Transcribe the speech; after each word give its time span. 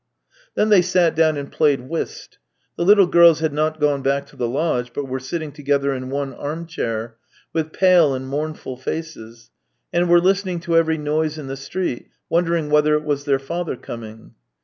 Then 0.55 0.69
they 0.69 0.81
sat 0.81 1.13
down 1.15 1.37
and 1.37 1.51
played 1.51 1.81
w'hist. 1.87 2.39
The 2.75 2.83
little 2.83 3.05
girls 3.05 3.39
had 3.39 3.53
not 3.53 3.79
gone 3.79 4.01
back 4.01 4.25
to 4.29 4.35
the 4.35 4.47
lodge 4.47 4.93
but 4.93 5.07
were 5.07 5.19
sitting 5.19 5.51
together 5.51 5.93
in 5.93 6.09
one 6.09 6.33
arm 6.33 6.65
chair, 6.65 7.17
with 7.53 7.71
pale 7.71 8.15
and 8.15 8.27
mournful 8.27 8.77
faces, 8.77 9.51
and 9.93 10.09
were 10.09 10.19
listening 10.19 10.59
to 10.61 10.75
ev'ery 10.75 10.97
noise 10.97 11.37
in 11.37 11.45
the 11.45 11.55
street, 11.55 12.07
wondering 12.29 12.71
whether 12.71 12.95
it 12.95 13.03
was 13.03 13.25
their 13.25 13.37
father 13.37 13.75
coming. 13.75 14.33